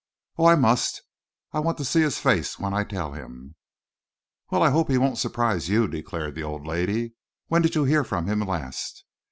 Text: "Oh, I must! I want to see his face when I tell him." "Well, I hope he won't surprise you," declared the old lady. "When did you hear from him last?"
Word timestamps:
"Oh, 0.39 0.47
I 0.47 0.55
must! 0.55 1.03
I 1.53 1.59
want 1.59 1.77
to 1.77 1.85
see 1.85 2.01
his 2.01 2.17
face 2.17 2.57
when 2.57 2.73
I 2.73 2.83
tell 2.83 3.11
him." 3.13 3.53
"Well, 4.49 4.63
I 4.63 4.71
hope 4.71 4.89
he 4.89 4.97
won't 4.97 5.19
surprise 5.19 5.69
you," 5.69 5.87
declared 5.87 6.33
the 6.33 6.41
old 6.43 6.65
lady. 6.65 7.13
"When 7.49 7.61
did 7.61 7.75
you 7.75 7.83
hear 7.83 8.03
from 8.03 8.25
him 8.25 8.39
last?" 8.39 9.03